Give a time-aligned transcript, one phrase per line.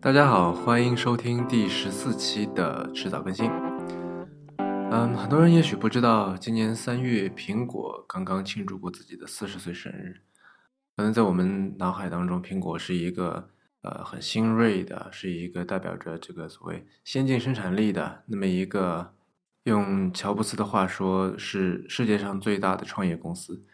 [0.00, 3.50] 大家好，欢迎收听第十四期的迟早更新。
[4.58, 10.20] 嗯，很多人也许不知道，今年三月，苹果刚刚庆祝过自己的四十岁生日。
[10.96, 13.48] 可能在我们脑海当中，苹果是一个
[13.82, 19.14] 呃很新锐的，是一个代表着这个所谓先进生产力的那么一个，
[19.64, 23.64] 用乔布斯的话说，是世界上最大的创业公司。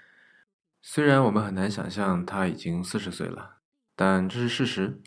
[0.80, 3.56] 虽然我们很难想象他已经四十岁了，
[3.96, 5.00] 但这是事实。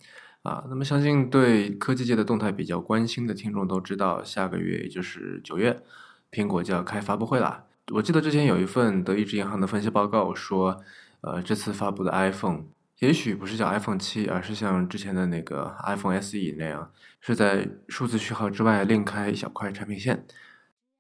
[0.46, 5.82] 啊，那么相信对科技界的动态比较关心的听众都知道，下个月也就是九月，
[6.32, 7.64] 苹果就要开发布会了。
[7.92, 10.80] 我记得之前有一份德意志银行的分析报告说，
[11.22, 12.66] 呃，这次发布的 iPhone
[13.00, 16.92] 也许不是叫 iPhone 七，而是像之前的那个 iPhone SE 那样，
[17.22, 20.28] 是在数字序号之外另开一小块产品线。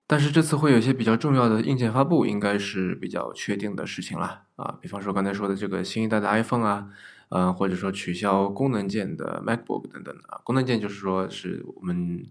[0.08, 4.44] 但是这次会有一些比较重要的硬件发布，应该是比较确定的事情了。
[4.55, 6.90] 啊，比方说刚才说的这个新一代的 iPhone 啊。
[7.30, 12.23] 嗯，或者说取消功能键的 MacBook 等等的啊，功能键就是说是我们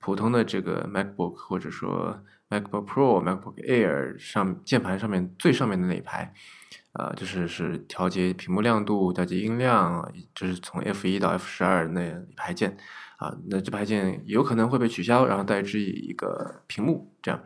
[0.00, 2.20] 普通的这个 MacBook 或者说
[2.50, 6.34] MacBook Pro、MacBook Air 上键盘上面最上面的那一排，
[6.92, 12.76] 啊，就是是调节屏幕亮度、调节音量，就是从 F 一到 F 十二那一排键，
[13.18, 17.40] 啊，那这排键有可能会被取消，然后代之以一个屏幕这样。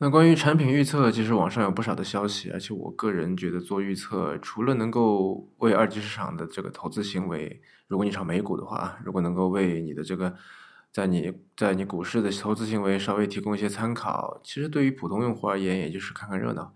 [0.00, 10.34] 那关于产品预测，其实网上有不少的消息，而且我个人觉得做预测，除了能够为二级市场的这个投资行为，如果你炒美股的话，如果能够为你的这个
[10.92, 16.74] 在你在你股市的投资行为稍微提供一些参考，其实对于普通用户而言，也就是看看热闹。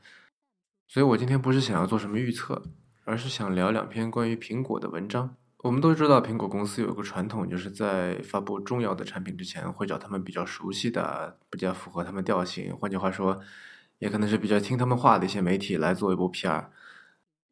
[0.93, 2.63] 所以我今天不是想要做什么预测，
[3.07, 5.35] 而是想聊两篇关于苹果的文章。
[5.61, 13.41] 我们都知道，苹果公司有个传统，就是在发布重要的产品之前，会找他们比较熟悉的、比较符合他们调性，换句话说，
[14.01, 16.67] 也可能是比较听他们话的一些媒体来做一波 PR。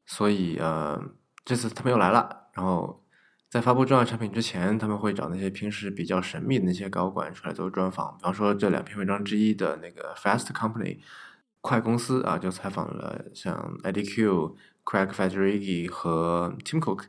[0.05, 1.03] 所以，呃，
[1.43, 2.51] 这次他们又来了。
[2.53, 3.03] 然后，
[3.49, 8.19] 在发布重要产品之前，他们会找那些平时比较神秘的那些高管出来做专访。
[8.19, 10.99] 比方说，这两篇文章之一的那个 Fast Company
[11.61, 17.05] 快公司啊，就采访了像 Eddie Q、Craig Federighi 和 Tim Cook。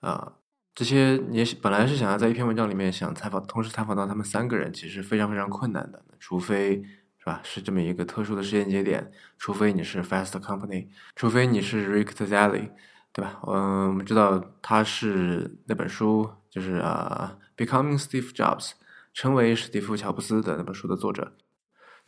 [0.00, 0.34] 啊，
[0.74, 6.02] 这些也本来是想要在一篇文章里面想采访，同时采访到他们三个人，其实非常非常困难的。
[6.18, 6.82] 除非
[7.18, 12.70] 是吧，是这么一个特殊的时间节点，除非你是 Fast Company，除非你是 Rick t z a l l y
[13.12, 13.40] 对吧？
[13.46, 18.72] 嗯，我们知道他是那本书，就是啊，Becoming Steve Jobs，
[19.12, 21.32] 成为史蒂夫乔布斯的那本书的作者。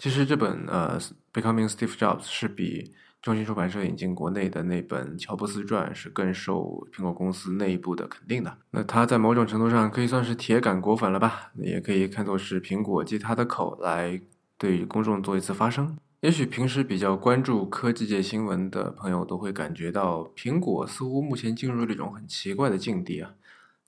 [0.02, 0.98] 其实这本呃
[1.32, 2.92] ，Becoming Steve Jobs 是比。
[3.22, 8.58] 中信出版社引进国内的那本《乔布斯传》是更受苹果公司内部的肯定的。
[8.72, 11.52] 那他在某种程度上可以算是铁杆果粉了吧？
[11.54, 14.20] 也可以看作是苹果借他的口来
[14.58, 15.96] 对公众做一次发声。
[16.18, 23.30] 也许平时比较关注科技界新闻的朋友都会感觉到，苹果似乎目前进入了一种很奇怪的境地啊。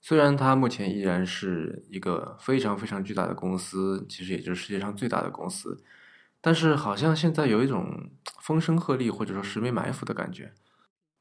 [0.01, 5.83] 虽然它目前依然是一个非常非常巨大的公司，其实也就是世界上最大的公司。
[6.45, 8.07] 但是好像现在有一种
[8.39, 10.53] 风声鹤唳或者说十面埋伏的感觉，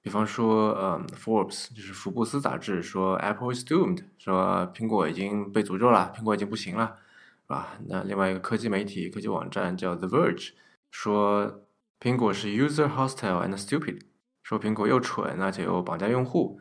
[0.03, 6.99] 比方说，嗯，Forbes 就是福布斯杂志说 Apple is doomed，说苹果已经被诅咒了，苹果已经不行了，
[7.41, 7.79] 是吧？
[7.89, 10.51] 那另外一个科技媒体、科技网站叫 The Verge
[10.91, 11.63] 说
[11.99, 14.03] 苹果是 user hostile and stupid，
[14.43, 16.61] 说苹果又蠢而且又绑架用户，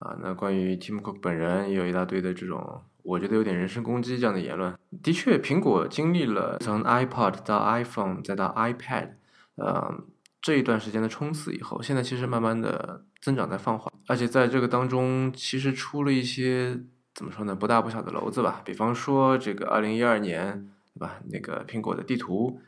[0.00, 2.82] 啊，那关于 Tim Cook 本人也有一大堆的这种。
[3.04, 4.74] 我觉得有点人身攻击这样的言论。
[5.02, 9.10] 的确，苹果经历了从 iPod 到 iPhone 再到 iPad，
[9.56, 10.02] 呃，
[10.40, 16.80] 这一段时间的冲刺以后，现在其实慢慢的增长在放缓，而且在这个当中，其实出了一些
[17.14, 18.62] 怎么说呢，不大不小的篓子吧。
[18.64, 21.20] 比方说，这个2012年，对吧？
[21.30, 22.58] 那个苹果的地图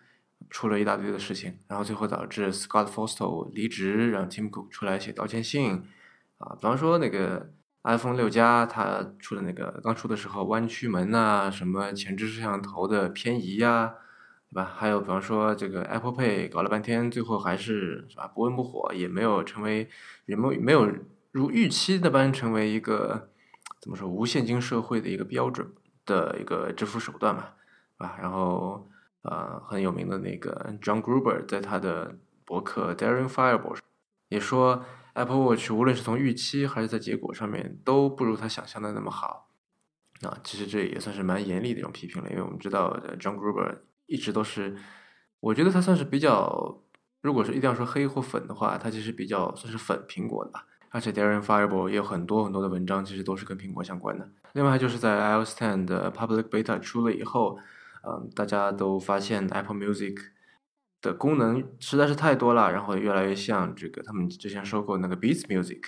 [0.51, 5.83] 出了一大堆的事情，然后最后导致 Scott Forstal 离职，让 Tim Cook 出来写道歉信，
[6.37, 7.51] 啊，比方说那个。
[7.87, 13.95] iPhone 六加它出的那个刚出的时候弯曲门啊，什么前置摄像头的偏移呀，
[14.51, 14.65] 对吧？
[14.77, 19.89] 还有比方说这个 Apple Pay 搞了半天，最后还是是吧不温不火，也没有成为
[20.27, 20.91] 也没没有
[21.31, 23.29] 如预期那般成为一个
[23.81, 25.73] 怎么说无现金社会的一个标准
[26.05, 27.51] 的一个支付手段嘛，
[27.99, 28.89] 啊，然后
[29.23, 33.79] 呃很有名的那个 John Gruber 在他的博客 Daring Fireball
[34.29, 34.85] 也说。
[35.17, 39.49] Apple Watch 无论是从预期还是在结果上面都不如他想象的那么好，
[40.21, 44.77] 啊，其实这也算是蛮严厉的一种批评了，因为我们知道 John Gruber 一直都是，
[45.41, 46.83] 我觉得他算是比较，
[47.23, 54.29] 如果是一定要说黑或粉的话，他其实比较算是粉苹果的吧，而且 Darren Fireball 也有很多很多的文章，其实都是跟苹果相关的。
[54.53, 57.59] 另外就是在 iOS 10的 Public Beta 出了以后，
[58.07, 60.36] 嗯，大家都发现 Apple Music。
[61.07, 65.81] 的功能实在是太多了，然后越来越像这个他们之前收购那个 Beats Music，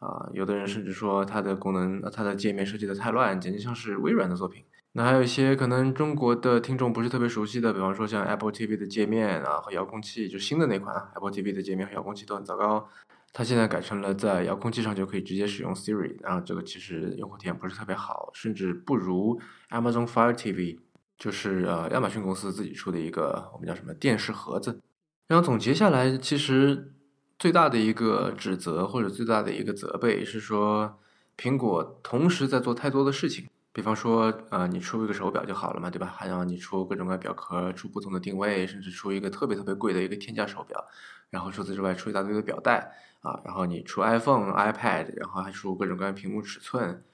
[0.00, 4.64] 啊，有的人甚至说它的功能、它的界面设计的太乱，简直像是微软的作品。
[4.92, 12.88] 那还有一些可能中国的听众不是特别熟悉的，比方说像 Apple TV 的界面啊和遥控器，就新的那款 Apple TV 的界面和遥控器都很糟糕。
[13.32, 20.78] 它现在改成了在遥控器上就可以直接使用 Siri，然后这个其实用户体验不是特别好，甚至不如 Amazon Fire TV，
[21.18, 24.80] 就是呃亚马逊公司自己出的一个我们叫什么电视盒子。
[25.26, 26.94] 然后总结下来，其实
[27.38, 30.98] 最大的一个指责或者最大的一个责备是说，
[31.36, 33.48] 苹果同时在做太多的事情。
[33.72, 36.06] 比方说，呃，你出一个手表就好了嘛，对吧？
[36.06, 40.82] 还要你出各种各样表壳，出不同的定位，甚至出一个特别特别贵的一个天价手表。
[41.28, 42.90] 然后除此之外，出一大堆的表带
[43.20, 47.04] 啊，然后你出 iPhone、iPad，然后还出各种各样屏幕尺寸，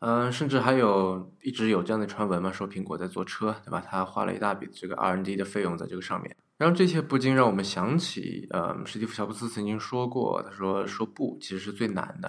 [0.00, 3.80] 嗯，甚至还有一直有这样的传闻嘛，说苹果在做车，对吧？
[3.80, 6.36] 他花了一大笔这个 R&D 的费用在这个上面。
[6.56, 12.28] 然后这些不禁让我们想起，呃，史蒂夫·乔布斯曾经说过，他说说不其实是最难的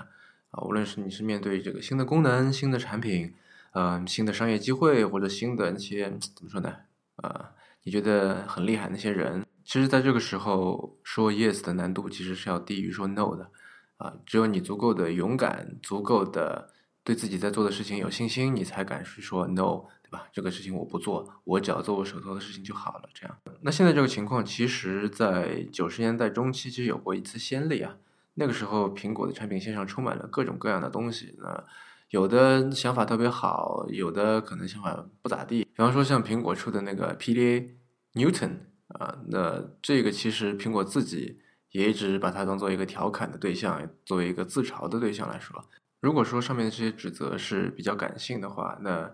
[0.51, 3.33] 啊，无论是你是面对这个新的功能、新的产品。
[3.73, 6.03] 呃，新的商业机会或者新的那些
[6.35, 6.75] 怎么说呢？
[7.23, 7.45] 呃，
[7.83, 13.49] 你觉得很厉害那些人，其实在这个时候说 yes 的难度其实是要低于说 no 的。
[13.95, 16.67] 啊，只有你足够的勇敢，足够的
[17.03, 20.27] 对自己在做的事情有信心，你才敢去说 no，对吧？
[20.31, 23.09] 这个事情我不做，我只要做我手头的事情就好了。
[23.13, 27.97] 这样，那现在这个情况，其实在九十年代中期其实有过一次先例啊。
[28.35, 31.63] 那个时候，苹果的产品线上充满了各种各样的东西，那。
[32.09, 35.63] 有的想法特别好，有的可能想法不咋地。
[35.63, 37.69] 比方说像苹果出的那个 PDA
[38.15, 38.57] Newton
[38.89, 41.39] 啊，那这个其实苹果自己
[41.69, 45.63] 也一直把它当做一个调侃的对象，作为一个自嘲的对象来说。
[46.01, 49.13] 如果说上面的这些指责是比较感性的话，那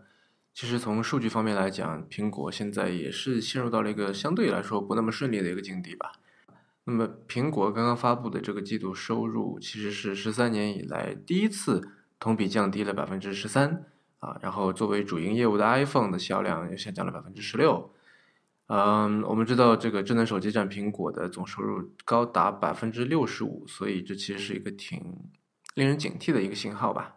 [0.56, 6.14] 其实从数据方面来讲，苹果现在也是陷入到了一个相对来说不那么顺利的一个境地吧。
[6.86, 11.92] 那么苹果刚刚发布的这个季度收入，其实是十三年以来第一次。
[12.20, 13.86] 同比降低了百分之十三
[14.18, 17.94] 啊，然后作为主营业务的 iPhone 的销量又下降了百分之十六。
[18.66, 25.16] 嗯，我们知道这个智能手机占苹果的总收入高达百分之六十五，所以这其实是一个挺
[25.78, 27.16] 令人警惕的一个信号吧。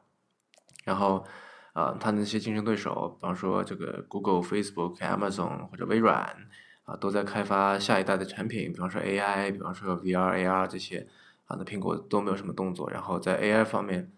[0.85, 1.27] 然后
[1.73, 6.37] 啊，它那些竞争对手，比方说这个 Google、Facebook、Amazon 或者微软
[6.85, 11.09] 啊，都在开发下一代的产品，比方说 AI，比方说 VR、AR 这些
[11.47, 12.91] 啊，那苹果都没有什么动作。
[12.91, 14.13] 然后在 AI 方面。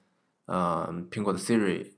[0.46, 1.92] 呃，苹果的 Siri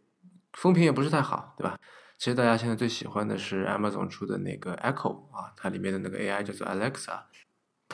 [0.53, 1.79] 风评也不是太好，对吧？
[2.19, 7.23] 其实大家现在最喜欢的是 Amazon 出的那个 Echo 啊，它里面的那个 AI 叫做 Alexa，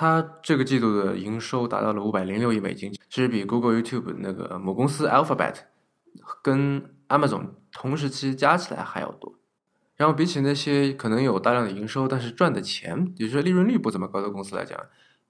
[0.01, 5.57] 它这个季度的营收达到了五百零六亿美金，其实比 Google、YouTube 那个母公司 Alphabet
[6.43, 9.35] 跟 Amazon 同时期加起来还要多。
[9.97, 14.81] 然后比起那些可能有大量的营收，但是赚的钱，也就是利润率不怎么高的公司来讲，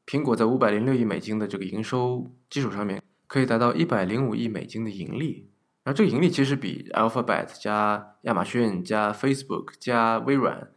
[0.06, 3.02] 苹果在五百零六亿美金的这个营收基础上面。
[3.26, 5.48] 可以达到一百零五亿美金的盈利，
[5.84, 10.68] 然后这个盈利其实比 Alphabet 加亚马逊加 Facebook 加微软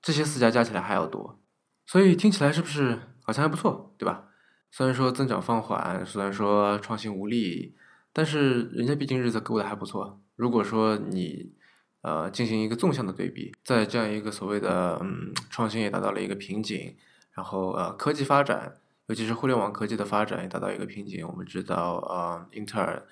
[0.00, 1.40] 这些四家加起来还要多，
[1.84, 4.24] 所以听起来是不是好像还不错，对吧？
[4.70, 7.76] 虽然说增长放缓，虽然说创新无力，
[8.10, 10.18] 但是人家毕竟日子过得还不错。
[10.34, 11.52] 如果说你
[12.00, 16.96] 呃进行一个纵向的对比，在这样一个所谓的嗯创新也达到了一个瓶颈，
[17.32, 18.76] 然后呃科技发展。
[19.08, 21.26] 尤其是互联网科技的发展也达到一个瓶颈。
[21.26, 23.06] 我们知道，呃，英特尔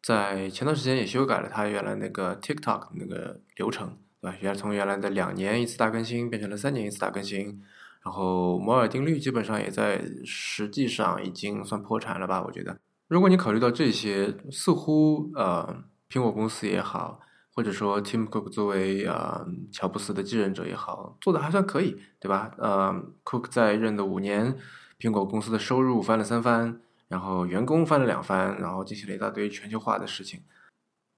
[0.00, 4.36] 在前段时间也修改了它原来那个 TikTok 那个流程，对吧？
[4.40, 7.62] 原来从原来的两年一次大更新变成了三年一次大更新。
[8.02, 12.42] 然后摩尔定律基本上也在实际上已经算破产了吧？
[12.42, 12.78] 我觉得，
[13.08, 17.20] 如果你考虑到这些，似乎呃，苹果公司也好，
[17.54, 22.54] 或者说 Tim Cook 作为呃乔布斯的继任者也好，做的还算可以，对吧？
[22.58, 24.56] 呃，Cook 在任的五年。
[24.98, 26.78] 苹果公司的收入翻了三番，
[27.08, 30.42] 然后员工翻了两番，然后进行了一大堆全球化的事情。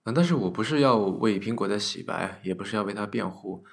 [0.04, 3.64] 嗯，但是我不是要为苹果在洗白，也不是要为它辩护。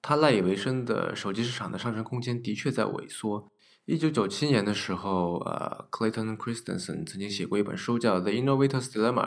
[0.00, 3.50] 它赖以为生的手机市场的上升空间的确在萎缩。
[3.84, 9.26] 一九九七年的时候，呃，Clayton Christensen 曾经写过一本书叫《The Innovator's Dilemma》。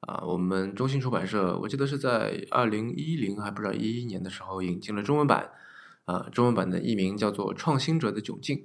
[0.00, 5.52] 啊，我们中信出版社，我记得是在二零一零还不知道一一年的时候引进了中文版。
[6.06, 8.56] 啊，中文版的译名叫做《创新者的窘境》。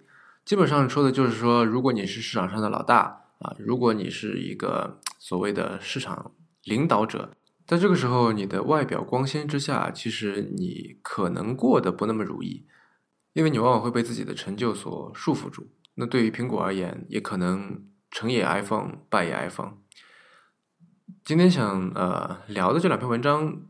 [0.43, 6.31] 基本上说的就是说，如果你是市场上的老大啊，如果你是一个所谓的市场
[6.63, 7.29] 领导者，
[7.67, 12.65] 在这个时候，你的外表光鲜之下，其实你可能过得不那么如意，
[13.33, 15.67] 因为你往往会被自己的成就所束缚住。
[15.95, 19.73] 那对于苹果而言，也可能成也 iPhone，败也 iPhone。
[21.25, 23.61] 今天想呃聊的这两篇文章，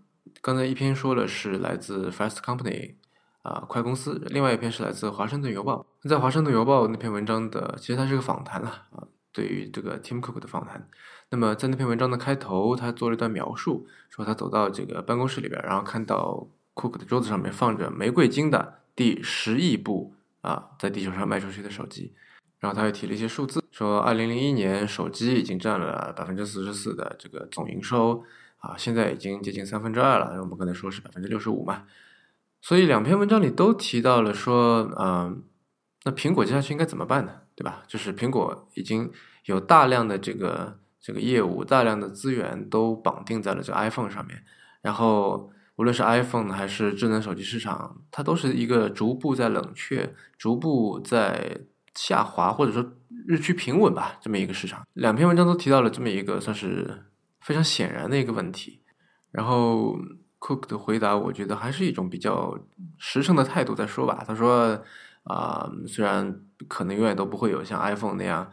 [0.41, 2.95] 刚才一篇说了是来自 Fast Company。
[3.43, 4.21] 啊，快公司！
[4.29, 5.87] 另外一篇是来自《华盛顿邮报》。
[6.09, 9.07] 在《华盛顿邮报》那篇文章的，其实它是个访谈了啊，
[9.37, 10.89] 对于这个 Tim Cook 的访谈。
[11.29, 22.15] 那么在那篇文章的开头，他做了一段描述，说他走到这个办公室里边，然后看到 Cook 的桌子上面放着玫瑰金的第十亿部啊，在地球上卖出去的手机。
[22.59, 28.23] 然后他又提了一些数字，说二零零一年手机已经占了百分之四十四的这个总营收
[28.57, 30.41] 啊，现在已经接近三分之二了。
[30.41, 31.83] 我们刚才说是百分之六十五嘛，
[32.59, 35.43] 所以两篇文章里都提到了说，嗯，
[36.03, 37.31] 那苹果接下去应该怎么办呢？
[37.55, 37.83] 对吧？
[37.87, 39.11] 就是苹果已经
[39.45, 44.43] 有大量的这个这个业务，大量的资源都绑定在了这 iPhone 上面，
[44.81, 51.61] 然后无论是 iPhone 还是智能手机市场，它都是一个逐步在冷却，逐步在。
[51.99, 52.93] 下滑或者说
[53.25, 57.05] 日趋平稳吧，这么一个市场，两篇文章都提到了这么一个算是
[57.41, 58.83] 非常显然的一个问题。
[59.31, 59.97] 然后
[60.39, 62.55] Cook 的回答，我觉得还是一种比较
[62.99, 64.23] 实诚的态度在说吧。
[64.27, 64.79] 他说
[65.27, 68.49] ：“啊，虽然可能永远都不会有像 iPhone 那样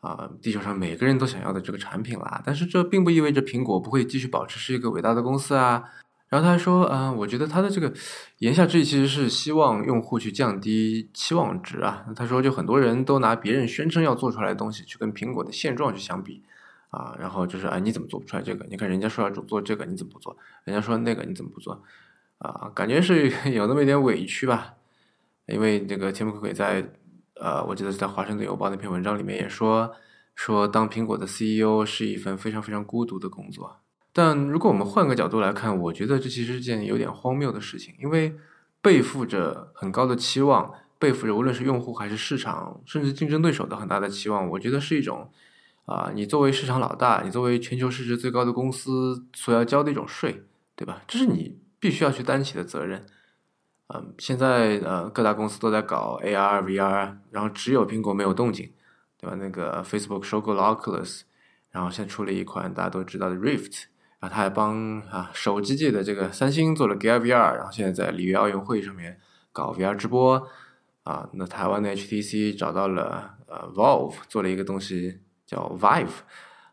[0.00, 5.84] 啊，地球上每个人都想要的这个产品啦，但是这并不意味着苹果不会继续保持是一个伟大的公司啊。”
[6.30, 7.92] 然后他还说，嗯，我觉得他的这个
[8.38, 12.04] 言下之意其实是希望用户去降低期望值啊。
[12.16, 16.42] 他说，就很多人都拿别人宣称要做出来的东西去跟苹果的现状去相比
[16.90, 18.66] 啊，然后就是，哎，你怎么做不出来这个？
[18.68, 20.36] 你看人家说要做这个，你怎么不做？
[20.64, 21.80] 人家说那个你怎么不做？
[22.38, 24.74] 啊，感觉是 有那么一点委屈吧。
[25.46, 26.86] 因为这个田姆克在，
[27.34, 29.92] 呃，我记得是在《华盛顿邮报》那篇文章里面也说，
[30.34, 33.80] 说当苹果的 CEO 是一份非常非常孤独的工作。
[34.12, 38.34] 但如果我们换个角度来看，我觉得这其实是件有点荒谬的事情，因为
[38.80, 45.28] 背负着很高的期望，背负着无论是用户还是市场，甚至竞争对手的很大的期望，我觉得是一种
[45.86, 50.44] 啊，你作为市场老大，你作为全球市值最高的公司所要交的一种税，
[50.76, 51.02] 对吧？
[51.08, 53.04] 这是你必须要去担起的责任。
[53.88, 58.72] 嗯，现在呃各大公司都在搞 AR、VR，然后只有苹果没有动静，
[59.20, 59.36] 对吧？
[59.38, 61.22] 那个 Facebook 收购了 Oculus，
[61.70, 63.84] 然后现在出了一款大家都知道的 Rift
[64.20, 64.34] 然后。
[64.34, 69.20] 他还帮啊手机界的这个三星做了 Gear VR，然后现在在里约奥运会上面
[69.52, 70.48] 搞 VR 直播
[71.02, 71.28] 啊。
[71.34, 76.22] 那台湾的 HTC 找到了呃 Valve 做了一个东西叫 Vive。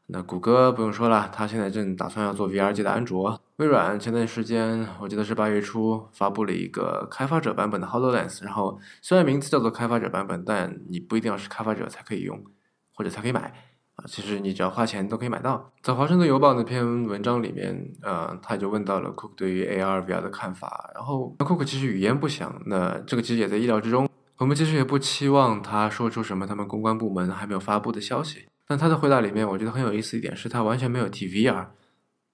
[0.08, 3.41] 那谷歌不用说了，他现在正打算要做 VR 界的安卓。
[3.62, 12.44] 微软前段时间我记得是八月初发布了一个开发者版本的 Hololens，然后虽然名字叫做开发者版本，但你不一定要是开发者才可以用
[12.92, 13.54] 或者才可以买
[13.98, 14.06] 啊。
[14.08, 15.72] 其实你只要花钱都可以买到。
[15.84, 20.90] 在《华盛顿邮报》那篇文章里面，呃，他就问到了 Cook 对于 AR VR 的看法。
[20.96, 24.10] 然后 Cook 其实语焉不详，那这个其实也在意料之中。
[24.38, 28.48] 我们其实也不期望他说出什么他们公关部门还没有发布的消息。
[28.68, 31.68] 但他的回答里面，我觉得很有意思一点是他完全没有提 VR，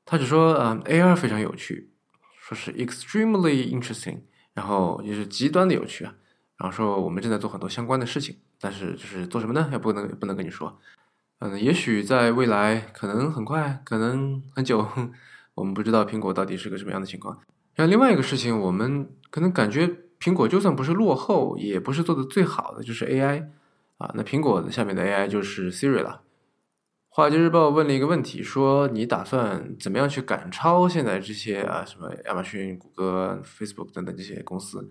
[0.10, 1.90] 他只说，嗯，AR 非常有趣，
[2.40, 4.22] 说是 extremely interesting，
[4.54, 6.16] 然后也是极端的有趣啊。
[6.58, 9.68] 然后说我们正在做很多相关的事情，但是就是做什么呢？
[9.74, 10.80] 也不能不能跟你说。
[11.40, 14.88] 嗯，也许在未来，可能很快，可能很久，
[15.54, 17.38] 我们不知道苹果到底是个什么样的情况。
[17.76, 19.88] 然后另外一个事情，我们可能感觉
[20.20, 23.50] 苹果就算不是落后，也不是做的最好的，就是 AI
[23.98, 24.10] 啊。
[24.16, 26.22] 那苹果的下面的 AI 就是 Siri 了。
[27.18, 34.88] 华尔街日报问了一个问题，说你打算怎么样去赶超现在这些啊什么亚马逊、谷歌、Facebook 等等这些公司？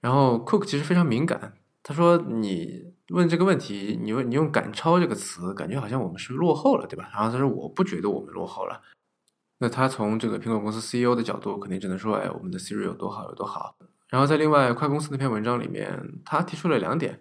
[0.00, 2.94] 然后 Cook 其实非常敏感，他说你。
[3.10, 7.10] 问这个问题，你问你用“赶超”这个词，感觉好像我们是落后了，对吧？
[7.12, 8.80] 然后他说：“我不觉得我们落后了。”
[9.60, 13.76] 那他从这个苹果公司 CEO 的角度，肯定只能说：“哎，我们的 Siri 有多好，有多好。”
[14.08, 17.20] 然后在另外快公司那篇文章里面，他提出了两点。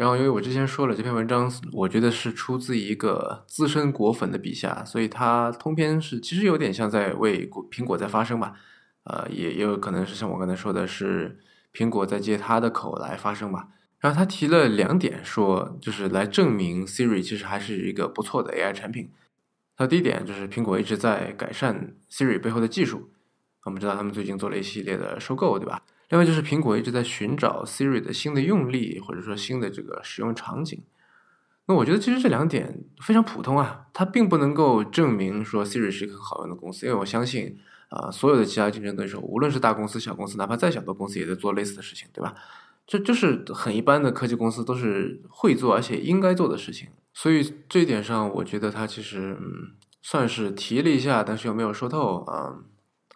[0.00, 8.54] 然后因为我之前说了，这篇文章我觉得是出自一个资深果粉的笔下，所以他通篇是其实有点像在为果苹果在发声吧。
[9.04, 11.38] 呃，也也有可能是像我刚才说的是
[11.74, 13.68] 苹果在借他的口来发声吧。
[13.98, 19.10] 然后他提了两点，说就是来证明 Siri 其实还是一个不错的 AI 产品。
[19.76, 23.10] 他第一点就是苹果一直在改善 Siri 背后的技术，
[23.66, 25.82] 我们知道他们最近做了一系列的收购，对吧？
[26.10, 30.82] 另外就是苹果一直在寻找 Siri 的新的用例，或者说新的这个使用场景。
[31.66, 37.56] 那我觉得其实这两点非常普通啊，它并不能够证明说 Siri 是一个很好用的公司，因为我相信
[37.88, 42.34] 啊，所有的其他竞争对手，无论是大公司、小公司，哪怕再小的公司，也在做类似的事情，对吧？
[42.88, 52.64] 这就是很一般的科技公司都是会做而且应该做的事情，所以这一点上，我觉得他其实嗯算是提了一下，但是又没有说透啊，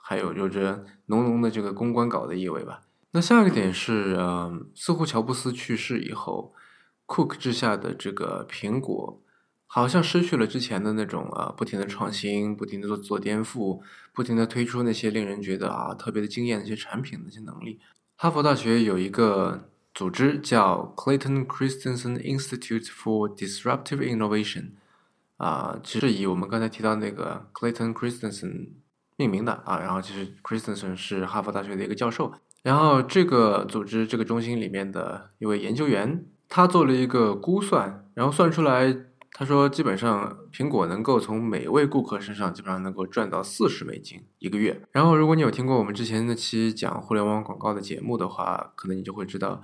[0.00, 2.82] 还有有着浓浓的这个公关稿的意味吧。
[3.16, 6.52] 那下一个点是，嗯，似乎乔布斯去世以后
[7.06, 9.22] ，Cook 之下的这个苹果
[9.66, 13.80] 好像失去了之前的那种呃，不停的创新，不停的做做颠覆，
[14.12, 17.78] 不停的推出那些令人觉得啊特别的惊艳的一些产品那些能力。
[18.16, 24.70] 哈佛大学有一个组织叫 Clayton Christensen Institute for Disruptive Innovation，
[25.36, 28.70] 啊，其实以我们刚才提到那个 Clayton Christensen
[29.14, 38.96] 命名的啊，然后其实 Christensen 是哈佛大学的一个教授，然后这个组织这个中心里面的一位研究员，他做了一个估算，然后算出来。
[39.36, 44.80] 他说，基本上苹果能够从每位顾客身上基本上能够赚到四十美金一个月。
[44.92, 49.60] 然后，如果你有听过我们之前那期讲互联网广告的节目的话，可能你就会知道，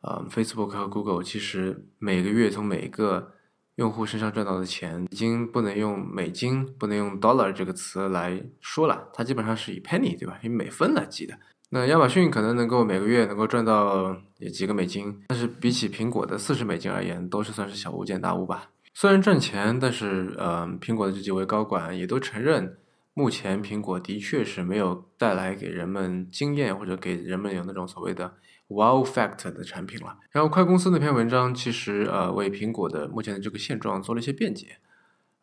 [0.00, 3.30] 呃，Facebook 和 Google 其实每个月从每个
[3.76, 10.40] 用户身上赚到的钱，已经不能用美金、不能用 dollar 这个词来说了，它基本上是以 penny 对吧？
[10.42, 11.38] 以美分来计的。
[11.74, 18.70] 那亚马逊可能能够每个月能够赚到也几个美金，但是比起苹果的四十美金而言，都是算是小巫见大巫吧。
[18.94, 22.76] 虽然赚钱，但是，呃，苹果的这几位高管也都承认，
[23.12, 28.34] 目前苹果的确是没有带来给人们经验或者给人们有那种所谓的
[28.68, 30.18] wow fact 的产品了。
[30.30, 34.76] 然后，快公司那篇文章其实，呃，为苹果的目前的这个现状做了一些辩解。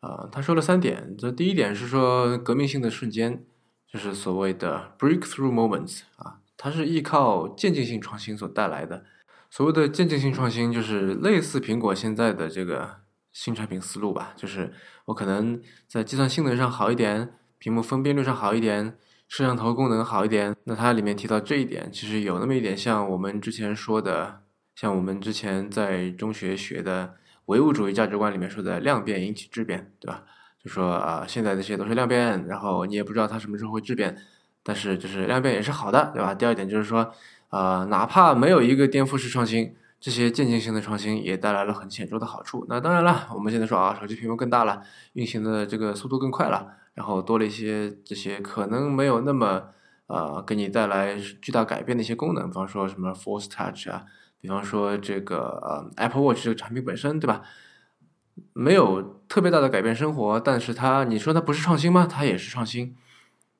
[0.00, 3.44] 啊，他说了三点，这第一点是说革命性的瞬间，
[3.92, 9.04] 就是所谓的 breakthrough moments 啊，它是依靠渐进性创新所带来的。
[9.50, 13.02] 所谓的渐进性创新，就是类似苹果现在的这个。
[13.34, 14.74] 新产品思路吧，就是
[15.06, 15.58] 我可能
[15.88, 20.54] 在计算性能上好一点，屏幕分辨率上好一点，摄像头功能好一点。
[20.64, 24.42] 那它里面提到这一点，其实有那么一点像我们之前说的，
[24.74, 27.14] 像我们之前在中学学的
[27.46, 30.24] 唯物主义价值观里面说的量变引起质变，对吧？
[30.64, 34.16] 就说啊，现在这些都是量变，然后你也不知道它什么时候会质变，
[34.62, 36.34] 但是就是量变也是好的，对吧？
[36.34, 37.12] 第二点就是说，
[37.50, 39.74] 呃，哪怕没有一个颠覆式创新。
[40.00, 42.66] 这些渐进性的创新也带来了很显著的好处。
[42.68, 49.62] 那当然了，我们现在说啊，手机屏幕更大了，运行的这个速度更快了，然后多了一些这些可能没有那么
[50.08, 54.02] 呃给你带来巨大改变的一些功能，比方说什么 Force Touch 啊，
[54.40, 57.42] 比方说这个呃 Apple Watch 这个产品本身，对吧？
[58.52, 62.06] 没有特别大的改变生活，但是它你说它不是创新吗？
[62.06, 62.96] 它也是创新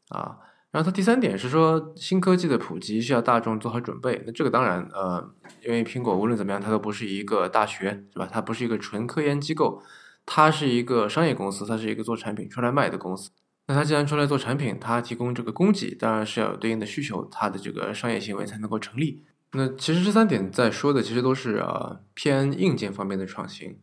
[0.08, 0.38] 啊。
[0.70, 4.22] 然后它第三点是说，新科技的普及需要大众做好准备。
[4.24, 5.30] 那这个当然，呃，
[5.62, 8.26] 因为苹果无论怎么样，它都不是一个大学，是吧？
[8.32, 9.82] 它不是一个纯科研机构，
[10.24, 13.28] 它是一个商业公司，它是一个做产品出来卖的公司。
[13.66, 19.22] 那它既然出来做产品，它提供这个供给，当然是要有对应的需求，它的这个商业行为才能够成立。
[19.52, 23.78] 那其实这三点在说的，其实都是呃偏硬件方面的创新。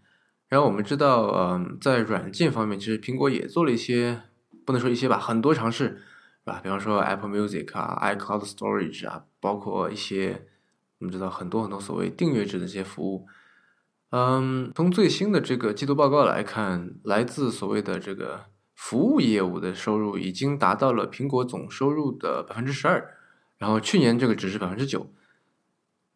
[0.50, 4.24] 然后我们知道，嗯，在软件方面，其实苹果也做了一些，
[4.66, 6.02] 不能说一些吧，很多尝试。
[6.42, 10.48] 是吧，比方说 Apple Music 啊，iCloud Storage 啊，包括一些
[10.98, 13.28] 我们知道很多很多所谓订阅制的一些服务。
[14.10, 23.14] 嗯，从最新的这个季度报告来看，来自所谓的这个服务业务的收入已经达到了苹果总收入的百分之十二，
[23.60, 25.14] 然后去年这个只是百分之九。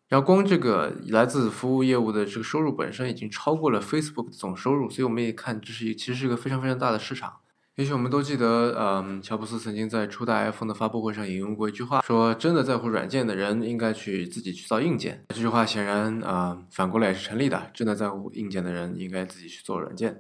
[0.10, 7.34] 然后光这个来自服务业务的这个收入本身已经超过了 Facebook 的总收入，所以我们也看这是一其实是一个非常非常大的市场。
[7.76, 17.72] 也许我们都记得，嗯，乔布斯曾经在初代 iPhone 的发布会上引用过一句话，说：“真的在乎软件的人应该去自己去造硬件。”这句话显然啊，反过来也是成立的。
[17.74, 20.20] 真的在乎硬件的人应该自己去做软件。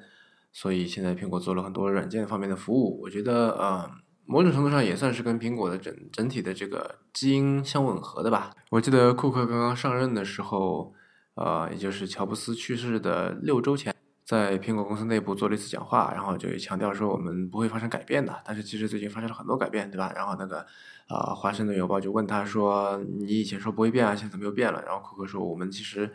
[0.51, 3.87] 所以现在苹果做了很多软件方面的服务，我觉得嗯，
[4.25, 8.51] 某种程度上也算是跟苹果的整整体的这个基因相吻合的吧。
[8.69, 10.93] 我记得库克刚刚上任的时候，
[11.35, 13.93] 呃，也就是乔布斯去世的六周前。
[14.25, 18.41] 在苹果公司内部做了一次讲话，然后就强调说我们不会发生改变的。
[18.45, 20.13] 但是其实最近发生了很多改变，对吧？
[20.15, 20.65] 然后那个
[21.09, 26.09] 啊，华盛顿邮报就问他说：“你以前说不会变啊，现在怎么又变了？”然后库克说：“我们其实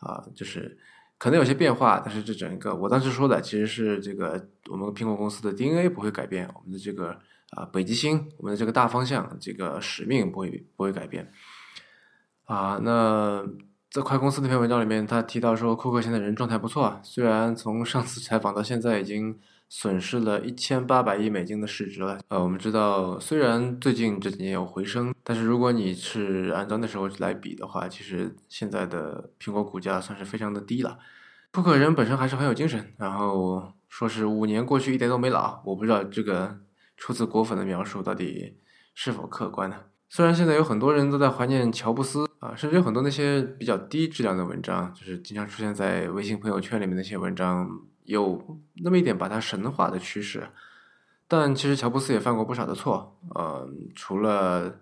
[0.00, 0.76] 啊，就是
[1.18, 7.16] 可能有些变化，但是这整个我当时说的其实是这个我们苹果公司的 DNA 不会改变，我们的这个
[7.52, 11.32] 啊北极星，我们的这个大方向，这个使命不会不会改变
[12.44, 13.46] 啊。”那。
[13.92, 19.38] 在快公司那篇文章里面，他提到说，库克现在人状态不错，虽然从上次采访到现在已经
[19.68, 22.18] 损失了一千八百亿美金的市值了。
[22.28, 30.98] 呃，我们知道，虽然最近这几年有回升，但是如果你是按照那时候来比的话，其实现在的苹果股价算是非常的低了。
[31.52, 36.58] 库克人本身还是很有精神，然后说是五年过去一点都没老，我不知道这个
[37.02, 38.56] 出自果粉的描述到底
[38.94, 39.74] 是否客观呢？
[40.08, 47.68] 虽然现在有很多人都在怀念乔布斯啊，甚至有很多那些比较低质量的文章，就是经常出现在微信朋友圈里面那些文章，
[48.04, 48.40] 有
[48.84, 50.48] 那么一点把他神化的趋势。
[51.26, 54.76] 但其实乔布斯也犯过不少的错，呃，除了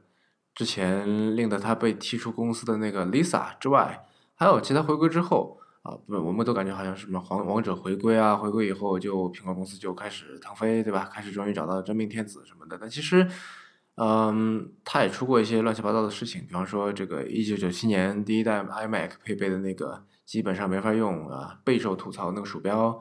[0.54, 4.04] 之前令得他被踢出公司的那个 Lisa 之外，
[4.35, 11.10] 还有其他回归之后啊，不我们都感觉好像什么皇王者回归啊，回归以后就苹果公司就开始腾飞，对吧？
[11.12, 13.28] 开始终于找到真命天子什么的，但其实。
[13.96, 22.98] 嗯，他也出过一些乱七八糟的事情，比方说这个一九九七年第一代 iMac 配备的那个基本上没法用啊，备受吐槽那个鼠标，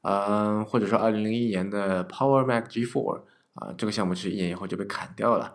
[0.00, 3.22] 嗯，或者说二零零一年的 Power Mac G4
[3.54, 5.54] 啊，这个项目其实一年以后就被砍掉了。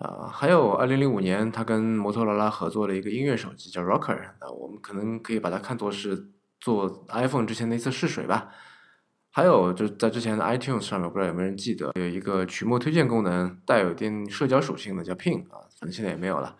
[0.00, 4.18] 啊，还有二零零五年，他跟摩托罗拉合作了一个音乐手机，叫 Rocker。
[4.38, 8.48] 啊，我们可能可以把它看作是做 iPhone 之前的一次试水吧。
[9.30, 16.56] 还有就是在之前的 iTunes 上面，不知道有没有人记得有一个曲目推荐功能，带有一定社交属性的，叫 Pin 啊，反正现在也没有了。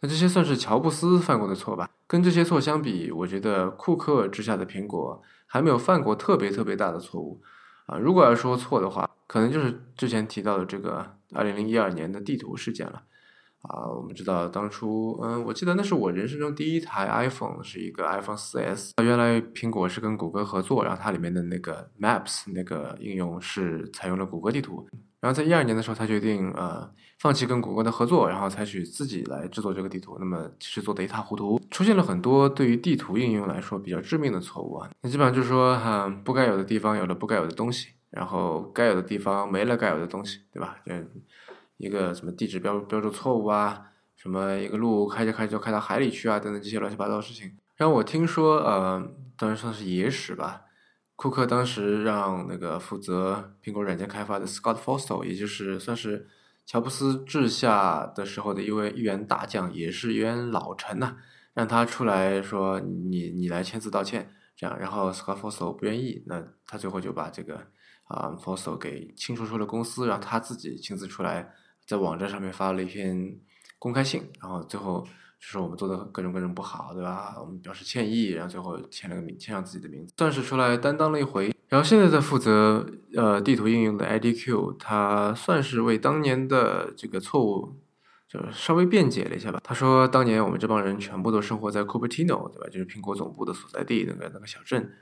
[0.00, 1.90] 那这些算是乔布斯犯过的错吧？
[2.06, 7.42] 跟这些错相比，我觉得库克之下的苹果还没有犯过特别特别大的错误
[7.86, 7.98] 啊。
[7.98, 11.16] 如果要说错的话，可能就是之前提到的这个。
[11.34, 13.02] 二零零一二年的地图事件了，
[13.68, 18.92] 啊，我们知道当初，嗯，我记得那是我人生中第一台 iPhone，是一个 iPhone 四 S。
[19.02, 24.86] 原来苹果是跟谷歌合作，然后它里面的那个 Maps 那个应用是采用了谷歌地图。
[25.20, 30.16] 然后在一二年的时候，他决定呃放弃跟谷歌的合作，然后采取自己来制作这个地图。
[30.20, 34.88] 那么其实做的一塌糊涂，出现了很多对于地图应用来说比较致命的错误啊。
[35.02, 37.88] 那基本上就是说，哈，不该有的地方有了不该有的东西。
[38.08, 40.78] 然后该有的地方没了该有的东西，对吧？
[40.86, 41.06] 嗯
[41.78, 47.56] 一个什么地址标标注错误啊，什么一个路开着开着就开到海里去啊，等等这些乱七八糟的事情。
[47.76, 50.62] 然后我听说，呃，当然算是野史吧。
[51.14, 56.26] 库克当时让那个负责苹果软件开发的 Scott Forstall，也就是算是
[56.64, 61.16] 乔布斯治下的时候的一位一员大将，也是一员老臣呐，
[61.54, 64.78] 让他出来说你你来签字道歉，这样。
[64.78, 67.66] 然后 Scott Forstall 不愿意，那他最后就把这个。
[68.08, 71.52] 啊 f o s t o 给清除出了公司，然后他自己亲自出来，
[71.86, 73.38] 在网站上面发了一篇
[73.78, 75.02] 公开信，然后最后
[75.38, 77.36] 就是我们做的各种各种不好，对吧？
[77.40, 81.54] 我们表示歉意，然后最后签了个名，签上自己的名字，算是出来担当了一回。
[81.68, 87.76] 然后现在在负责呃地图应用的 IDQ，他算是为当年的这个错误
[88.28, 89.60] 就是稍微辩解了一下吧。
[89.64, 92.68] 他说当年我们这帮人全部都生活在 Cupertino，对吧？
[92.70, 94.92] 就是苹果总部的所在地那个那个小镇。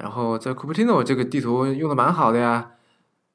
[0.00, 2.72] 然后在 Cupertino 这个地图用的蛮好的呀，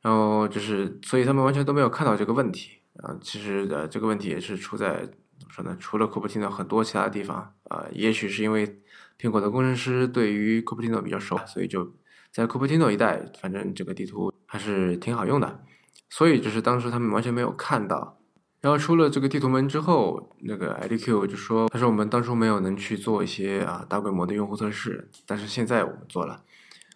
[0.01, 3.17] 然后就是所以他们完全都没有看到这个问题啊。
[3.21, 5.01] 其实呃这个问题也是出在
[5.39, 5.75] 怎么说呢？
[5.79, 8.81] 除了 Cupertino 很多其他地方啊，也许是因为
[9.19, 11.93] 苹果的工程师对于 Cupertino 比较熟，所以就
[12.31, 15.63] 在 Cupertino 一带，反正这个地图还是挺好用的。
[16.09, 18.17] 所以就是当时他们完全没有看到。
[18.59, 26.43] 然后出了这个地图门之后，那个 IDQ 就说，他说我们当初没有能去做一些啊大规模的用户测试，但是现在我们做了。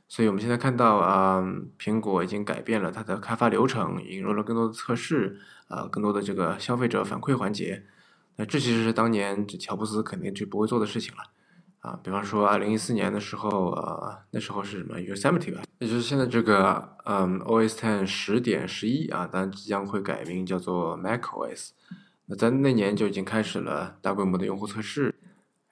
[0.07, 1.41] 所以我们现在看到啊，
[1.79, 5.39] 苹果已经改变了它的开发流程，引入了更多的测试，
[5.71, 7.83] 啊，更多的这个消费者反馈环节。
[8.35, 11.23] 那这其实是当年这乔布斯肯定就不会做的事情了，
[11.79, 21.69] 啊，比方说二零一四年的时候，呃，那时候是什么 Yosemite 吧，也就是现在这个嗯 OS Ten 十点十一啊，当然即将会改名叫做 macOS。
[22.27, 25.13] 那在那年就已经开始了大规模的用户测试。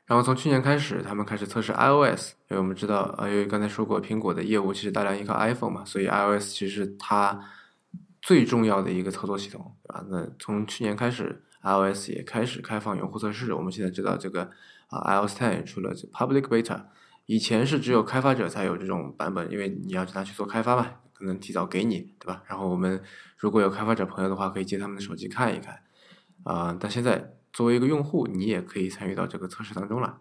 [0.06, 7.40] 然后从去年开始，他们开始测试 iOS，因为我们知道，呃，因为刚才说过，苹果的业务其实大量依靠 iPhone 嘛，所以 iOS 其实它
[8.30, 10.06] 最重要的一个操作系统，对吧？
[10.08, 13.52] 那从去年开始，iOS 也开始开放用户测试。
[13.54, 14.52] 我们现在知道这个
[14.90, 16.80] 啊，iOS 10出了 public beta，
[17.26, 22.44] 以前是只有开发者才有这种版本，因为你要拿去做开发嘛，可能提早给你，对吧？
[22.46, 23.02] 然后我们
[23.36, 25.80] 如果有开发者朋友的话，可以借他们的手机看一看，
[26.44, 27.34] 啊，但现在。
[27.52, 30.20] 作为一个用户，你也可以参与到这个测试当中了。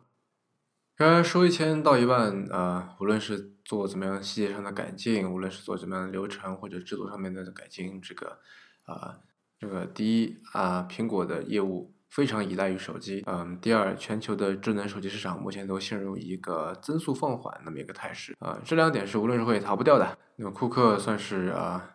[0.99, 8.41] 然而说一千道一万，呃，无论是做怎么样细节上的改进，无论是做怎么样的流程或者制度上面的改进，这个，
[8.83, 9.21] 啊，
[9.61, 20.19] 这个第一啊，苹果的业务非常依赖于手机，嗯，第二，全球的智能手机市场目前都陷入一个增速放缓那么一个态势，啊，这两点是无论如何也逃不掉的。
[20.35, 21.95] 那么库克算是啊，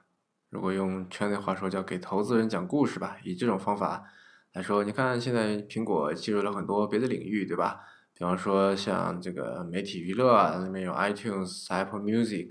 [0.49, 4.05] 如果用圈内话说叫给投资人讲故事吧，以这种方法。
[4.53, 7.81] 来说，你看现在苹果进入了很多别的领域，对吧？
[8.15, 12.49] 比方说像这个媒体娱乐啊，里面有 iTunes、Apple Music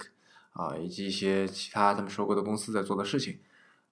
[0.53, 3.39] 啊，以及一些其他他们收购的公司在做的事情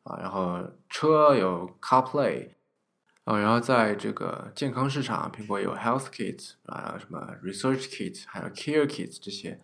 [0.02, 0.18] 啊。
[0.20, 2.50] 然后车有 CarPlay
[3.24, 9.60] 啊，然后在这个健康市场，苹果有 Health Kit 啊，什么 Research Kit，还有 Care Kit 这些。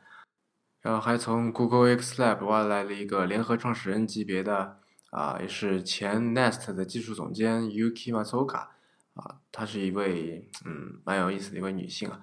[0.81, 4.79] 然后还从 Google X Lab 挖来了一个联合创始人级别的。
[5.11, 8.67] 啊，也是前 Nest 的技术总监 Yuki Masoka
[9.17, 12.21] 啊，她是一位嗯蛮有意思的一位女性啊。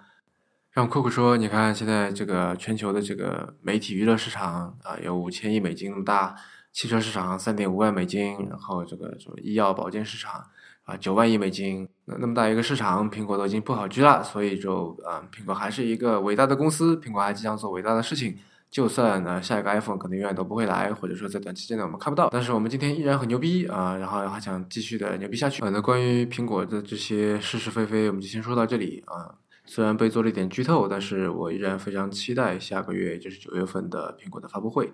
[0.72, 6.36] 让库克说，你看现在这个全球的这个媒体娱乐市场啊，有五千亿美金那么大，
[6.72, 10.44] 汽车市场三点五万美金，然后这个什么医药保健市场
[10.86, 18.38] 啊九万亿美金，那那么大一个市场，苹果都已经不好居了，所以就啊，苹果还是一个伟大的公司，苹果还即将做伟大的事情。
[18.74, 25.62] 就算呢下一个 iPhone 可能永远都不会来，或者说在短期间内我们看不到，但是我们今天依然很牛逼啊，然后还想继续的牛逼下去。
[25.64, 29.36] 那关于苹果的这些是是非非，我们就先说到这里啊。
[29.66, 34.92] 虽然被做了一点剧透，但是我依然非常期待下个月，就是九月份的苹果的发布会。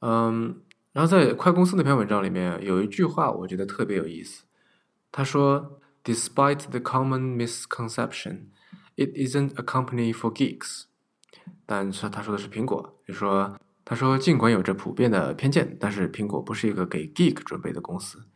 [0.00, 0.60] 嗯，
[0.92, 4.44] 然后在快公司那篇文章里面有一句话，我觉得特别有意思。
[5.10, 8.48] 他说：“Despite the common misconception,
[8.96, 10.84] it isn't a company for geeks。”
[11.66, 18.26] 但是他说的是苹果，就说他说尽管有着普遍的偏见，但是苹果不是一个给 geek 准备的公司。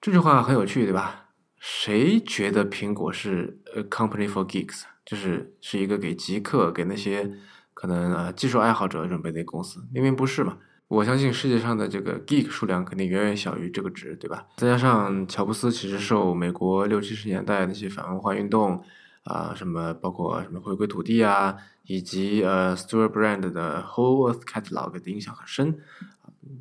[0.00, 1.30] 这句话很有趣，对吧？
[1.58, 4.82] 谁觉得苹果是 a company for geeks？
[5.04, 7.30] 就是是一个给极客、给那些
[7.74, 9.84] 可能呃技术爱好者准备的公司？
[9.92, 10.58] 明明不是嘛！
[10.88, 14.46] 我相信世界上的这个 geek 数量肯定远远小于这个值，对吧？
[14.56, 18.84] 再加上乔布斯其实受美国六七十年代那些反文化运动。
[19.24, 25.78] 啊，什么包括什么回归土地啊，以及呃，Stuart Brand 的 Whole Earth Catalog 的影响很深。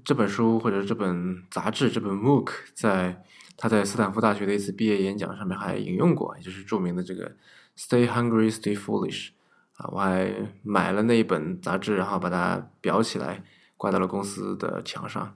[0.05, 3.23] 这本书或者这本杂志，这本 MOOC，在
[3.57, 7.31] 他在斯坦福大学的一次毕业演讲上面还引用过，也就是著名的这个
[7.77, 9.29] Stay Hungry, Stay Foolish。
[9.77, 13.43] 啊，我还买了那一本杂志，然后把它裱起来，
[13.75, 15.35] 挂到了公司的墙上。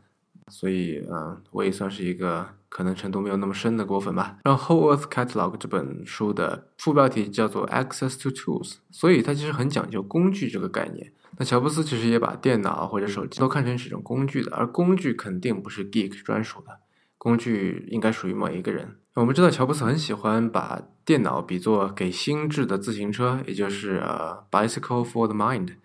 [0.52, 4.38] 所以，嗯，我也算是一个可能程度没有那么深的果粉吧。
[4.44, 11.12] 然后，《Whole Earth Catalog》这本书的副标题叫做 “Access to Tools”，所以它其实很讲究工具这个概念。
[11.38, 16.80] 那乔布斯其实也把电脑或者手机都看成是一种工具的，而工具肯定不是 geek 专属的，
[17.18, 18.96] 工具应该属于某一个人。
[19.16, 25.76] 我们知道，乔布斯很喜欢把电脑比作给心智的自行车，也就是呃，“bicycle for the mind”。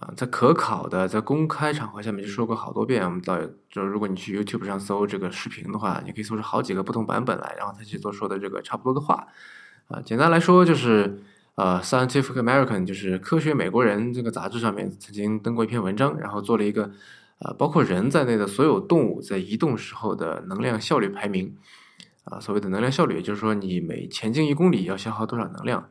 [0.00, 3.04] 啊，在可考的，在公开场合下面就说过好多遍。
[3.04, 9.26] 我们到就是如果你去 YouTube 上搜这个视频的话，你可以搜出好几个不同版本来，然后他去做说的这个差不多的话。
[9.88, 11.22] 啊，简单来说就是，
[11.56, 16.90] 呃，《Scientific American》就是《科学美国人》这个杂志上面曾经登过一篇文章，然后做了一个，
[17.40, 21.54] 呃，包括人在内的所有动物在移动时候的能量效率排名。
[22.24, 25.88] 啊，所谓的能量效率，也就是说你每前进一公里要消耗多少能量。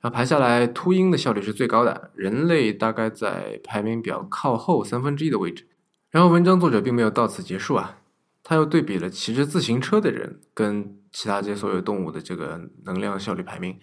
[0.00, 5.66] 然后排下来，秃鹰的效率是最高的，人类大概在排名表靠后三分之一的位置。
[6.10, 7.98] 然后文章作者并没有到此结束啊，
[8.42, 13.78] 他又对比了骑着自行车的人跟其他这些所有动物的这个能量效率排名。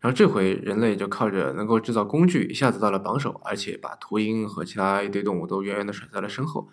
[0.00, 6.68] 然后这回人类就靠着能够制造工具，一下子到了榜首，而且把秃鹰和其他一堆动物都远远的甩在了身后。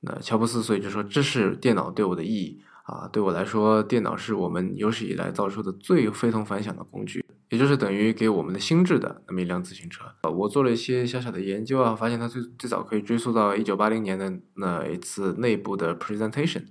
[0.00, 7.24] 那乔布斯所以就说，这是电脑对我的意义啊，对我来说，电脑是我们有史以来造出的最非同凡响的工具。
[7.48, 10.04] 也就是等于给我们的心智的那么一辆自行车。
[10.22, 16.64] 呃，我做了一些小小的研究啊，发现它最最早可以追溯到一九八零年的那一次内部的 presentation，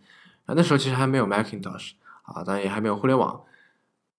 [0.46, 1.92] 啊，那时候其实还没有 Macintosh
[2.24, 3.40] 啊，当然也还没有互联网。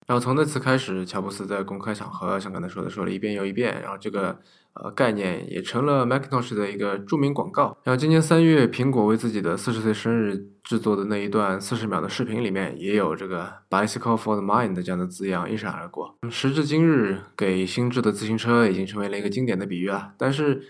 [0.07, 4.37] 然后从那次开始，乔布斯在公开场合像刚才说的说了一遍又一遍，然后这个
[4.75, 7.77] 呃概念也成了 Macintosh 的一个著名广告。
[7.85, 16.19] 然后今年三月，苹果为自己的四十岁生日制作的那一段四十秒的视频里面，也有这个 “bicycle for the mind” 这样的字样一闪而过。
[16.29, 20.12] 时至今日，给心智的自行车已经成为了一个经典的比喻了。
[20.19, 20.65] 但是，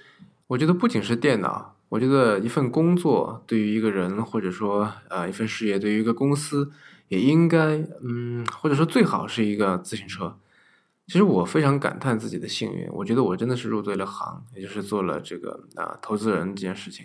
[0.48, 6.70] 我觉得不仅是电脑，我觉得一份工作对于一个人，或者说呃一份事业对于一个公司。
[7.12, 7.58] 也应该，
[8.02, 10.34] 嗯，或者说最好是一个自行车。
[11.06, 17.04] 其实我非常感叹自己的幸运，我觉得我真的是入对了行，也就是做了这个啊投资人这件事情。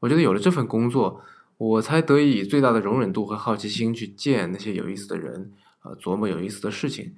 [0.00, 1.22] 我觉得有了这份工作，
[1.56, 5.50] 我才得以以最大的容忍度和好奇心去见那些有意思的人，
[5.84, 7.14] 呃，琢磨有意思的事情，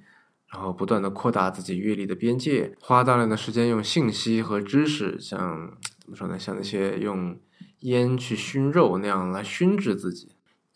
[0.47, 7.37] 然后不断的扩大自己阅历的边界，花大量的时间用信息和知识，像怎么说呢，像那些用
[7.79, 10.29] 烟去熏肉那样来熏制自己。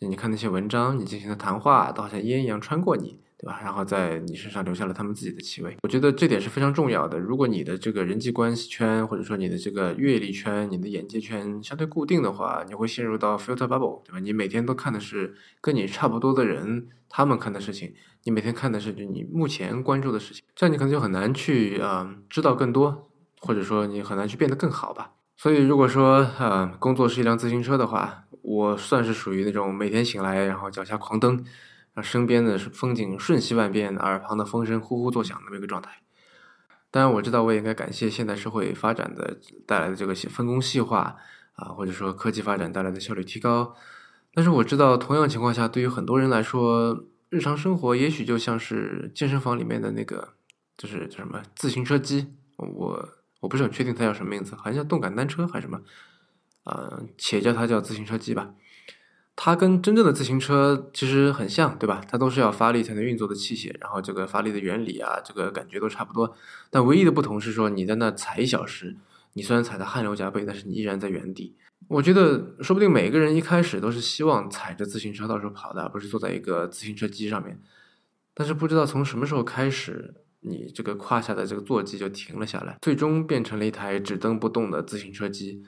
[0.08, 3.60] 你看那些文章，你进行的谈话都好像烟一样穿过你，对吧？
[3.62, 5.76] 然后在你身上留下了他们自己的气味。
[5.82, 7.18] 我觉得这点是非常重要的。
[7.18, 14.18] 如果你的这个人际关系圈，或者说你的这个阅历圈、你的眼界圈相对固定的话，你会陷入到 filter bubble，对吧？
[14.20, 25.12] 你每天都看的是跟你差不多的人他们看的事情，你每天看的是你目前关注的事情，这样你可能就很难去啊知道更多，或者说你很难去变得更好吧。
[25.36, 31.42] 所以如果说啊工作是一辆自行车的话，我算是属于那种每天醒来，然后脚下狂蹬，
[31.94, 36.02] 让身边的风景瞬息万变，耳旁的风声呼呼作响的那么一个状态。
[36.90, 41.16] 当然，我知道我也应该感谢现代社会发展的带来的这个分工细化
[41.54, 43.74] 啊，或者说科技发展带来的效率提高。
[44.34, 50.34] 但是我知道，同样情况下，对于很多人来说，日常生活也许就像是健身房里面的那个，
[50.76, 52.34] 就是叫什么自行车机。
[52.56, 53.08] 我
[53.40, 55.80] 我不是很确定它叫什么名字，好像叫动感单车还是什么。
[56.64, 58.54] 呃，且叫它叫自行车机吧，
[59.36, 62.02] 它跟真正的自行车其实很像，对吧？
[62.08, 66.36] 它都是要发力才能运作的器械，然后这个发力的原理啊，这个感觉都差不多。
[66.70, 68.96] 但唯一的不同是说，你在那踩一小时，
[69.34, 71.56] 你虽然踩得汗流浃背，但是你依然在原地。
[71.88, 77.60] 我觉得，说不定每个人一开始都是希望踩着自行车到处跑的，而不是坐在一个自行车机上面。
[78.32, 85.62] 但是不知道从什么时候开始，你这个胯下的这个坐骑就停了下来，最终变成了一台只蹬不动的自行车机。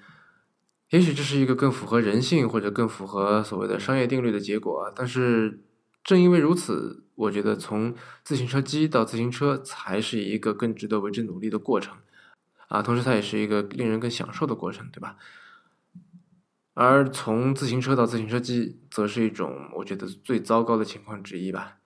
[0.90, 4.92] 也许这是一个更符合人性或者更符合所谓的商业定律的结果。
[4.94, 5.64] 但是
[6.04, 11.96] 正因为如此，我觉得从自行车机到自行车才是一个更值得为之努力的过程
[12.68, 12.82] 啊！
[12.82, 15.16] 同时，它也是一个令人更享受的过程，对吧？
[16.74, 21.78] 而从自行车到自行车机，则是一种我觉得最糟糕的情况之一吧。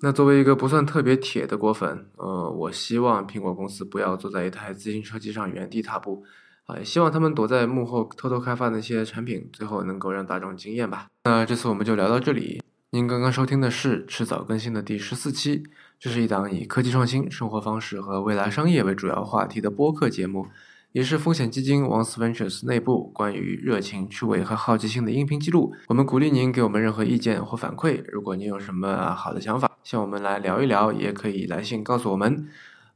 [0.00, 6.24] 那作为一个不算特别铁的果粉，呃，我希望苹果公司不要坐在一台自行车机上原地踏步，
[6.66, 11.06] 啊，也希望他们躲在幕后偷偷开发那些产品，最后能够让大众惊艳吧。
[11.24, 12.60] 那这次我们就聊到这里。
[12.90, 15.64] 您刚刚收听的是迟早更新的第十四期，
[15.98, 20.46] 这是一档以科技创新、生活方式和未来商业为主要话题的播客节目。
[20.92, 25.74] 也是风险基金王思 Ventures 内部关于热情、趣味和好奇心的音频记录。
[25.88, 28.02] 我们鼓励您给我们任何意见或反馈。
[28.10, 32.48] 如果您有什么好的想法，向我们来聊一聊，也可以来信告诉我们。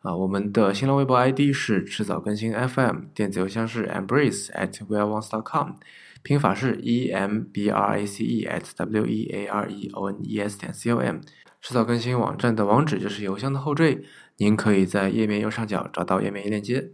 [0.02, 5.72] 啊，我们的新浪微博 ID 是迟早更新 FM，电子邮箱是 embrace at weareones.com，
[6.22, 10.16] 拼法是 e m b r a c e at w e a r e o n
[10.22, 11.18] e s 点 c o m。
[11.60, 14.02] 迟早更新网站的网址就是邮箱的后缀，
[14.38, 16.92] 您可以在页面右上角找到页面链接。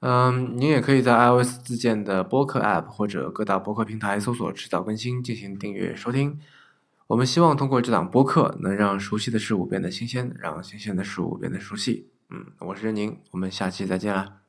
[0.00, 6.38] 嗯，您也可以在 iOS 自建的播客 App 或者各大播客平台搜索“迟早更新”进行订阅收听。
[7.10, 12.08] 我们希望通过这档播客，能让熟悉的事物变得新鲜，让新鲜的事物变得熟悉。
[12.30, 14.39] 嗯，我是任宁，我们下期再见啦。